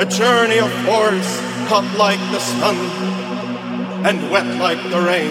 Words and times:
A 0.00 0.06
journey 0.06 0.58
of 0.58 0.72
force, 0.82 1.38
hot 1.70 1.86
like 1.96 2.18
the 2.32 2.40
sun, 2.40 2.76
and 4.04 4.30
wet 4.30 4.46
like 4.58 4.82
the 4.90 5.00
rain. 5.00 5.30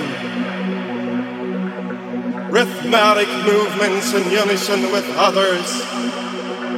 Rhythmic 2.50 3.28
movements 3.46 4.14
in 4.14 4.32
unison 4.32 4.92
with 4.94 5.06
others 5.18 5.68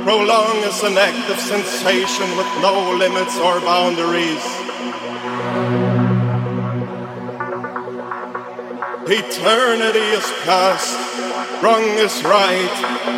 prolong 0.03 0.57
as 0.63 0.81
an 0.83 0.97
of 1.29 1.39
sensation 1.39 2.37
with 2.37 2.47
no 2.61 2.95
limits 2.97 3.37
or 3.37 3.59
boundaries. 3.59 4.45
Eternity 9.07 9.99
is 9.99 10.31
past, 10.43 10.97
wrong 11.61 11.83
is 11.83 12.23
right. 12.23 13.14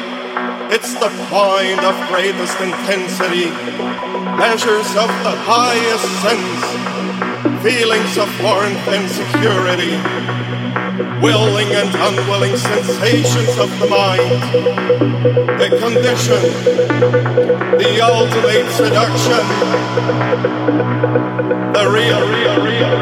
It's 0.80 0.94
the 0.94 1.10
point 1.34 1.84
of 1.84 1.96
greatest 2.08 2.62
intensity, 2.62 3.50
measures 4.38 4.90
of 4.94 5.10
the 5.26 5.34
highest 5.34 6.06
sense, 6.22 7.64
feelings 7.66 8.16
of 8.16 8.30
warmth 8.44 8.88
and 8.88 9.10
security 9.10 9.98
willing 11.20 11.70
and 11.74 11.90
unwilling 11.96 12.56
sensations 12.56 13.58
of 13.58 13.74
the 13.80 13.88
mind, 13.90 14.22
the 15.58 15.70
condition, 15.82 16.42
the 17.82 18.00
ultimate 18.00 18.70
seduction, 18.70 19.44
the 21.74 21.90
real, 21.90 22.22
real, 22.30 22.62
real. 22.64 22.97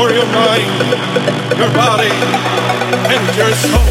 For 0.00 0.10
your 0.14 0.24
mind, 0.32 0.64
your 1.58 1.70
body, 1.74 2.08
and 3.12 3.36
your 3.36 3.52
soul. 3.52 3.90